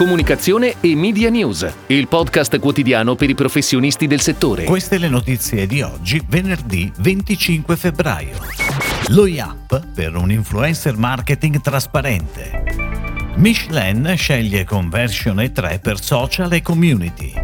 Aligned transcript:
comunicazione 0.00 0.76
e 0.80 0.96
media 0.96 1.28
news, 1.28 1.70
il 1.88 2.08
podcast 2.08 2.58
quotidiano 2.58 3.16
per 3.16 3.28
i 3.28 3.34
professionisti 3.34 4.06
del 4.06 4.22
settore. 4.22 4.64
Queste 4.64 4.96
le 4.96 5.10
notizie 5.10 5.66
di 5.66 5.82
oggi, 5.82 6.24
venerdì 6.26 6.90
25 7.00 7.76
febbraio. 7.76 8.38
Lo 9.08 9.26
IAP 9.26 9.88
per 9.94 10.16
un 10.16 10.32
influencer 10.32 10.96
marketing 10.96 11.60
trasparente. 11.60 12.64
Michelin 13.34 14.14
sceglie 14.16 14.64
Conversion 14.64 15.36
E3 15.36 15.80
per 15.82 16.02
social 16.02 16.50
e 16.50 16.62
community. 16.62 17.34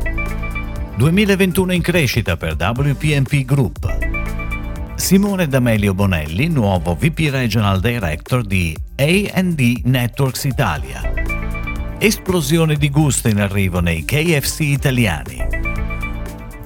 2021 0.97 1.75
in 1.75 1.83
crescita 1.83 2.39
per 2.39 2.57
WPMP 2.59 3.45
Group. 3.45 4.95
Simone 4.95 5.47
D'Amelio 5.47 5.93
Bonelli, 5.93 6.49
nuovo 6.49 6.95
VP 6.95 7.29
Regional 7.31 7.81
Director 7.81 8.43
di 8.43 8.75
AD 8.97 9.81
Networks 9.85 10.45
Italia. 10.45 11.16
Esplosione 11.99 12.77
di 12.77 12.91
gusto 12.91 13.29
in 13.29 13.41
arrivo 13.41 13.81
nei 13.81 14.05
KFC 14.05 14.61
italiani. 14.61 15.39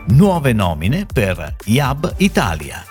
Nuove 0.08 0.52
nomine 0.52 1.06
per 1.06 1.54
IAB 1.66 2.14
Italia. 2.16 2.84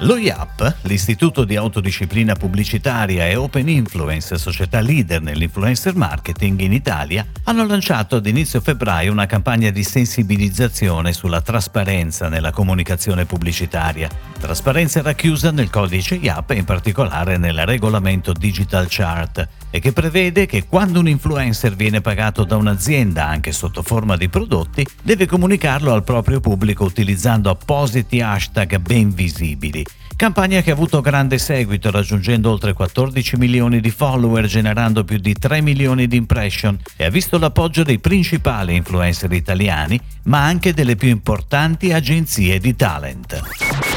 Lo 0.00 0.18
IAP, 0.18 0.80
l'Istituto 0.82 1.44
di 1.44 1.56
Autodisciplina 1.56 2.34
Pubblicitaria 2.34 3.26
e 3.26 3.36
Open 3.36 3.70
Influence, 3.70 4.36
società 4.36 4.80
leader 4.80 5.22
nell'influencer 5.22 5.96
marketing 5.96 6.60
in 6.60 6.74
Italia, 6.74 7.24
hanno 7.44 7.66
lanciato 7.66 8.16
ad 8.16 8.26
inizio 8.26 8.60
febbraio 8.60 9.10
una 9.10 9.24
campagna 9.24 9.70
di 9.70 9.82
sensibilizzazione 9.82 11.14
sulla 11.14 11.40
trasparenza 11.40 12.28
nella 12.28 12.50
comunicazione 12.50 13.24
pubblicitaria. 13.24 14.10
Trasparenza 14.38 15.00
racchiusa 15.00 15.50
nel 15.50 15.70
codice 15.70 16.16
IAP 16.16 16.50
e 16.50 16.56
in 16.56 16.64
particolare 16.64 17.38
nel 17.38 17.64
regolamento 17.64 18.34
Digital 18.34 18.88
Chart 18.90 19.48
e 19.76 19.80
che 19.80 19.92
prevede 19.92 20.46
che 20.46 20.64
quando 20.66 21.00
un 21.00 21.08
influencer 21.08 21.76
viene 21.76 22.00
pagato 22.00 22.44
da 22.44 22.56
un'azienda 22.56 23.26
anche 23.26 23.52
sotto 23.52 23.82
forma 23.82 24.16
di 24.16 24.30
prodotti, 24.30 24.86
deve 25.02 25.26
comunicarlo 25.26 25.92
al 25.92 26.02
proprio 26.02 26.40
pubblico 26.40 26.84
utilizzando 26.84 27.50
appositi 27.50 28.22
hashtag 28.22 28.78
ben 28.78 29.12
visibili 29.12 29.84
Campagna 30.16 30.62
che 30.62 30.70
ha 30.70 30.72
avuto 30.72 31.02
grande 31.02 31.36
seguito 31.36 31.90
raggiungendo 31.90 32.50
oltre 32.50 32.72
14 32.72 33.36
milioni 33.36 33.80
di 33.80 33.90
follower 33.90 34.46
generando 34.46 35.04
più 35.04 35.18
di 35.18 35.34
3 35.34 35.60
milioni 35.60 36.06
di 36.06 36.16
impression 36.16 36.78
e 36.96 37.04
ha 37.04 37.10
visto 37.10 37.38
l'appoggio 37.38 37.82
dei 37.82 37.98
principali 37.98 38.74
influencer 38.74 39.30
italiani 39.32 40.00
ma 40.22 40.42
anche 40.42 40.72
delle 40.72 40.96
più 40.96 41.10
importanti 41.10 41.92
agenzie 41.92 42.58
di 42.58 42.74
talent. 42.74 43.65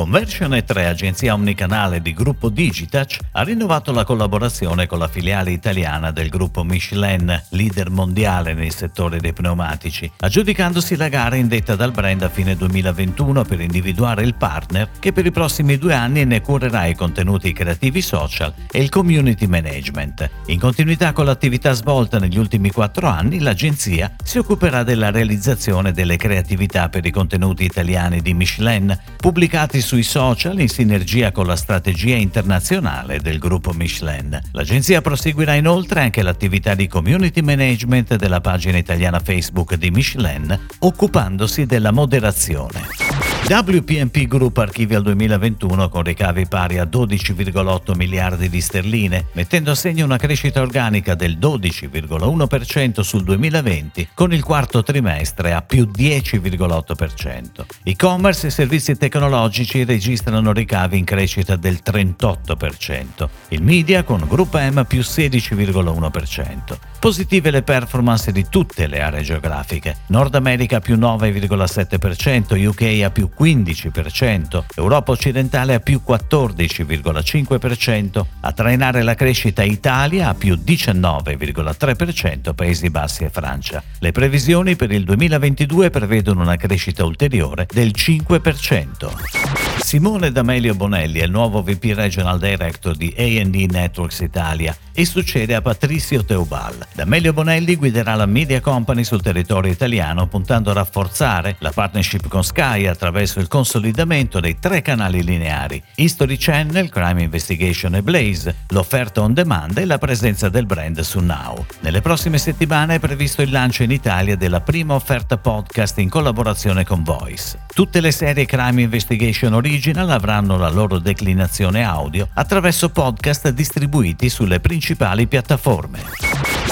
Conversion 0.00 0.52
E3, 0.52 0.86
agenzia 0.86 1.34
omnicanale 1.34 2.00
di 2.00 2.14
gruppo 2.14 2.48
Digitouch, 2.48 3.18
ha 3.32 3.42
rinnovato 3.42 3.92
la 3.92 4.02
collaborazione 4.02 4.86
con 4.86 4.98
la 4.98 5.08
filiale 5.08 5.50
italiana 5.50 6.10
del 6.10 6.30
gruppo 6.30 6.64
Michelin, 6.64 7.42
leader 7.50 7.90
mondiale 7.90 8.54
nel 8.54 8.72
settore 8.72 9.20
dei 9.20 9.34
pneumatici, 9.34 10.10
aggiudicandosi 10.20 10.96
la 10.96 11.08
gara 11.08 11.36
indetta 11.36 11.76
dal 11.76 11.90
brand 11.90 12.22
a 12.22 12.30
fine 12.30 12.56
2021 12.56 13.44
per 13.44 13.60
individuare 13.60 14.22
il 14.22 14.34
partner 14.36 14.88
che 14.98 15.12
per 15.12 15.26
i 15.26 15.30
prossimi 15.30 15.76
due 15.76 15.92
anni 15.92 16.24
ne 16.24 16.40
curerà 16.40 16.86
i 16.86 16.94
contenuti 16.94 17.52
creativi 17.52 18.00
social 18.00 18.54
e 18.70 18.80
il 18.80 18.88
community 18.88 19.46
management. 19.46 20.30
In 20.46 20.58
continuità 20.58 21.12
con 21.12 21.26
l'attività 21.26 21.72
svolta 21.72 22.18
negli 22.18 22.38
ultimi 22.38 22.70
quattro 22.70 23.06
anni, 23.06 23.38
l'agenzia 23.38 24.14
si 24.24 24.38
occuperà 24.38 24.82
della 24.82 25.10
realizzazione 25.10 25.92
delle 25.92 26.16
creatività 26.16 26.88
per 26.88 27.04
i 27.04 27.10
contenuti 27.10 27.64
italiani 27.64 28.22
di 28.22 28.32
Michelin, 28.32 28.98
pubblicati 29.18 29.88
sui 29.90 30.02
social 30.04 30.60
in 30.60 30.68
sinergia 30.68 31.32
con 31.32 31.48
la 31.48 31.56
strategia 31.56 32.14
internazionale 32.14 33.18
del 33.18 33.40
gruppo 33.40 33.72
Michelin. 33.72 34.40
L'agenzia 34.52 35.00
proseguirà 35.00 35.54
inoltre 35.54 36.02
anche 36.02 36.22
l'attività 36.22 36.76
di 36.76 36.86
community 36.86 37.40
management 37.40 38.14
della 38.14 38.40
pagina 38.40 38.78
italiana 38.78 39.18
Facebook 39.18 39.74
di 39.74 39.90
Michelin, 39.90 40.56
occupandosi 40.78 41.66
della 41.66 41.90
moderazione. 41.90 43.19
WPMP 43.48 44.28
Group 44.28 44.58
archivia 44.58 44.98
il 44.98 45.02
2021 45.02 45.88
con 45.88 46.04
ricavi 46.04 46.46
pari 46.46 46.78
a 46.78 46.84
12,8 46.84 47.96
miliardi 47.96 48.48
di 48.48 48.60
sterline, 48.60 49.26
mettendo 49.32 49.72
a 49.72 49.74
segno 49.74 50.04
una 50.04 50.18
crescita 50.18 50.60
organica 50.60 51.16
del 51.16 51.36
12,1% 51.36 53.00
sul 53.00 53.24
2020, 53.24 54.10
con 54.14 54.32
il 54.32 54.44
quarto 54.44 54.84
trimestre 54.84 55.52
a 55.52 55.62
più 55.62 55.90
10,8%. 55.92 57.64
E-commerce 57.82 58.46
e 58.46 58.50
servizi 58.50 58.96
tecnologici 58.96 59.82
registrano 59.82 60.52
ricavi 60.52 60.98
in 60.98 61.04
crescita 61.04 61.56
del 61.56 61.80
38%. 61.84 63.28
Il 63.48 63.62
media 63.64 64.04
con 64.04 64.24
Group 64.28 64.56
M 64.56 64.84
più 64.84 65.00
16,1%. 65.00 66.78
Positive 67.00 67.50
le 67.50 67.62
performance 67.62 68.30
di 68.30 68.46
tutte 68.48 68.86
le 68.86 69.00
aree 69.00 69.22
geografiche. 69.22 69.96
Nord 70.08 70.36
America 70.36 70.78
più 70.78 70.96
9,7%, 70.96 72.64
UK 72.64 73.02
a 73.02 73.10
più 73.10 73.28
15%, 73.38 74.64
Europa 74.76 75.12
occidentale 75.12 75.74
a 75.74 75.80
più 75.80 76.00
14,5%, 76.06 78.24
a 78.40 78.52
trainare 78.52 79.02
la 79.02 79.14
crescita 79.14 79.62
Italia 79.62 80.28
a 80.28 80.34
più 80.34 80.54
19,3%, 80.54 82.54
Paesi 82.54 82.90
Bassi 82.90 83.24
e 83.24 83.30
Francia. 83.30 83.82
Le 83.98 84.12
previsioni 84.12 84.76
per 84.76 84.92
il 84.92 85.04
2022 85.04 85.90
prevedono 85.90 86.42
una 86.42 86.56
crescita 86.56 87.04
ulteriore 87.04 87.66
del 87.70 87.92
5%. 87.94 89.69
Simone 89.78 90.30
D'Amelio 90.30 90.74
Bonelli 90.74 91.18
è 91.18 91.24
il 91.24 91.30
nuovo 91.30 91.62
VP 91.62 91.92
Regional 91.94 92.38
Director 92.38 92.96
di 92.96 93.12
A&D 93.16 93.70
Networks 93.70 94.20
Italia 94.20 94.76
e 94.92 95.04
succede 95.04 95.54
a 95.54 95.62
Patrizio 95.62 96.24
Teubal. 96.24 96.86
D'Amelio 96.94 97.32
Bonelli 97.32 97.74
guiderà 97.76 98.14
la 98.14 98.26
media 98.26 98.60
company 98.60 99.02
sul 99.02 99.22
territorio 99.22 99.72
italiano 99.72 100.26
puntando 100.26 100.70
a 100.70 100.74
rafforzare 100.74 101.56
la 101.58 101.72
partnership 101.72 102.28
con 102.28 102.44
Sky 102.44 102.86
attraverso 102.86 103.40
il 103.40 103.48
consolidamento 103.48 104.38
dei 104.40 104.58
tre 104.60 104.82
canali 104.82 105.24
lineari 105.24 105.82
History 105.96 106.36
Channel, 106.36 106.88
Crime 106.88 107.22
Investigation 107.22 107.94
e 107.96 108.02
Blaze, 108.02 108.54
l'offerta 108.68 109.22
on 109.22 109.32
demand 109.32 109.76
e 109.78 109.86
la 109.86 109.98
presenza 109.98 110.48
del 110.48 110.66
brand 110.66 111.00
su 111.00 111.18
Now. 111.18 111.64
Nelle 111.80 112.00
prossime 112.00 112.38
settimane 112.38 112.96
è 112.96 113.00
previsto 113.00 113.42
il 113.42 113.50
lancio 113.50 113.82
in 113.82 113.90
Italia 113.90 114.36
della 114.36 114.60
prima 114.60 114.94
offerta 114.94 115.36
podcast 115.36 115.98
in 115.98 116.08
collaborazione 116.08 116.84
con 116.84 117.02
Voice. 117.02 117.58
Tutte 117.72 118.00
le 118.00 118.10
serie 118.10 118.46
Crime 118.46 118.82
Investigation 118.82 119.54
Original 119.54 120.10
avranno 120.10 120.56
la 120.56 120.68
loro 120.68 120.98
declinazione 120.98 121.84
audio 121.84 122.28
attraverso 122.34 122.90
podcast 122.90 123.48
distribuiti 123.50 124.28
sulle 124.28 124.58
principali 124.60 125.28
piattaforme. 125.28 126.00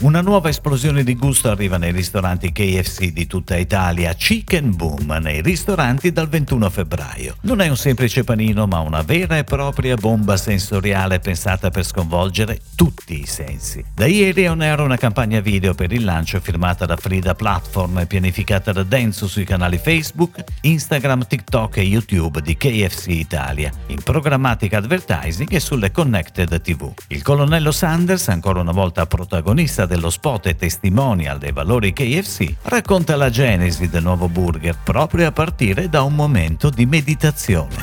Una 0.00 0.20
nuova 0.20 0.48
esplosione 0.48 1.02
di 1.02 1.16
gusto 1.16 1.50
arriva 1.50 1.76
nei 1.76 1.90
ristoranti 1.90 2.52
KFC 2.52 3.06
di 3.06 3.26
tutta 3.26 3.56
Italia, 3.56 4.12
Chicken 4.12 4.76
Boom, 4.76 5.18
nei 5.20 5.42
ristoranti 5.42 6.12
dal 6.12 6.28
21 6.28 6.70
febbraio. 6.70 7.36
Non 7.40 7.60
è 7.60 7.68
un 7.68 7.76
semplice 7.76 8.22
panino, 8.22 8.68
ma 8.68 8.78
una 8.78 9.02
vera 9.02 9.38
e 9.38 9.42
propria 9.42 9.96
bomba 9.96 10.36
sensoriale 10.36 11.18
pensata 11.18 11.70
per 11.70 11.84
sconvolgere 11.84 12.60
tutti 12.76 13.20
i 13.20 13.26
sensi. 13.26 13.84
Da 13.92 14.06
ieri 14.06 14.44
è 14.44 14.50
on 14.50 14.60
una 14.60 14.96
campagna 14.96 15.40
video 15.40 15.74
per 15.74 15.90
il 15.92 16.04
lancio 16.04 16.38
firmata 16.38 16.86
da 16.86 16.96
Frida 16.96 17.34
Platform 17.34 17.98
e 17.98 18.06
pianificata 18.06 18.70
da 18.70 18.84
Denso 18.84 19.26
sui 19.26 19.44
canali 19.44 19.78
Facebook, 19.78 20.44
Instagram, 20.60 20.97
TikTok 21.00 21.76
e 21.76 21.82
YouTube 21.82 22.40
di 22.40 22.56
KFC 22.56 23.08
Italia, 23.08 23.70
in 23.86 24.02
programmatica 24.02 24.78
advertising 24.78 25.52
e 25.52 25.60
sulle 25.60 25.90
connected 25.90 26.60
TV. 26.60 26.92
Il 27.08 27.22
colonnello 27.22 27.70
Sanders, 27.70 28.28
ancora 28.28 28.60
una 28.60 28.72
volta 28.72 29.06
protagonista 29.06 29.86
dello 29.86 30.10
spot 30.10 30.46
e 30.46 30.56
testimonial 30.56 31.38
dei 31.38 31.52
valori 31.52 31.92
KFC, 31.92 32.54
racconta 32.62 33.16
la 33.16 33.30
genesi 33.30 33.88
del 33.88 34.02
nuovo 34.02 34.28
burger 34.28 34.76
proprio 34.82 35.28
a 35.28 35.32
partire 35.32 35.88
da 35.88 36.02
un 36.02 36.14
momento 36.14 36.70
di 36.70 36.86
meditazione. 36.86 37.76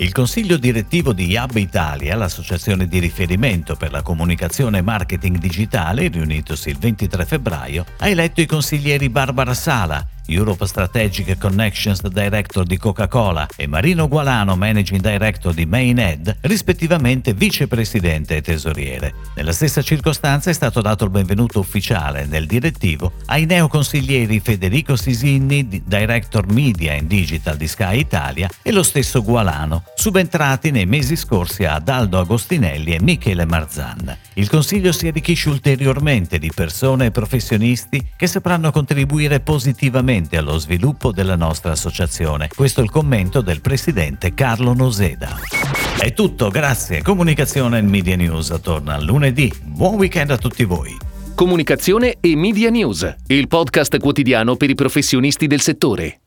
Il 0.00 0.12
consiglio 0.12 0.56
direttivo 0.56 1.12
di 1.12 1.26
Yab 1.26 1.56
Italia, 1.56 2.16
l'associazione 2.16 2.88
di 2.88 2.98
riferimento 3.00 3.76
per 3.76 3.90
la 3.90 4.00
comunicazione 4.00 4.78
e 4.78 4.82
marketing 4.82 5.36
digitale, 5.36 6.08
riunitosi 6.08 6.70
il 6.70 6.78
23 6.78 7.26
febbraio, 7.26 7.84
ha 7.98 8.08
eletto 8.08 8.40
i 8.40 8.46
consiglieri 8.46 9.10
Barbara 9.10 9.52
Sala, 9.52 10.02
Europe 10.30 10.66
Strategic 10.66 11.36
Connections 11.38 12.06
Director 12.06 12.64
di 12.64 12.76
Coca-Cola 12.76 13.48
e 13.56 13.66
Marino 13.66 14.06
Gualano, 14.06 14.54
Managing 14.54 15.00
Director 15.00 15.52
di 15.52 15.66
Mained, 15.66 16.38
rispettivamente 16.42 17.34
vicepresidente 17.34 18.36
e 18.36 18.42
tesoriere. 18.42 19.14
Nella 19.34 19.52
stessa 19.52 19.82
circostanza 19.82 20.50
è 20.50 20.52
stato 20.52 20.80
dato 20.80 21.04
il 21.04 21.10
benvenuto 21.10 21.58
ufficiale 21.58 22.26
nel 22.26 22.46
direttivo 22.46 23.12
ai 23.26 23.44
neoconsiglieri 23.44 24.38
Federico 24.40 24.94
Sisinni, 24.94 25.82
Director 25.84 26.46
Media 26.52 26.94
and 26.94 27.08
Digital 27.08 27.56
di 27.56 27.66
Sky 27.66 27.98
Italia, 27.98 28.48
e 28.62 28.70
lo 28.70 28.82
stesso 28.84 29.22
Gualano, 29.22 29.84
subentrati 29.96 30.70
nei 30.70 30.86
mesi 30.86 31.16
scorsi 31.16 31.64
ad 31.64 31.88
Aldo 31.88 32.18
Agostinelli 32.18 32.94
e 32.94 33.00
Michele 33.00 33.44
Marzan. 33.44 34.16
Il 34.34 34.48
Consiglio 34.48 34.92
si 34.92 35.08
arricchisce 35.08 35.48
ulteriormente 35.48 36.38
di 36.38 36.50
persone 36.54 37.06
e 37.06 37.10
professionisti 37.10 38.12
che 38.16 38.26
sapranno 38.26 38.70
contribuire 38.70 39.40
positivamente 39.40 40.18
positivamente 40.20 40.36
allo 40.36 40.58
sviluppo 40.58 41.12
della 41.12 41.36
nostra 41.36 41.72
associazione. 41.72 42.48
Questo 42.54 42.80
è 42.80 42.82
il 42.82 42.90
commento 42.90 43.40
del 43.40 43.60
presidente 43.60 44.34
Carlo 44.34 44.74
Noseda. 44.74 45.38
È 45.98 46.12
tutto, 46.12 46.50
grazie. 46.50 47.02
Comunicazione 47.02 47.78
e 47.78 47.82
Media 47.82 48.16
News 48.16 48.58
torna 48.62 49.00
lunedì. 49.00 49.52
Buon 49.62 49.94
weekend 49.94 50.30
a 50.30 50.36
tutti 50.36 50.64
voi. 50.64 50.96
Comunicazione 51.34 52.16
e 52.20 52.36
Media 52.36 52.68
News, 52.68 53.14
il 53.28 53.48
podcast 53.48 53.98
quotidiano 53.98 54.56
per 54.56 54.68
i 54.68 54.74
professionisti 54.74 55.46
del 55.46 55.60
settore. 55.60 56.20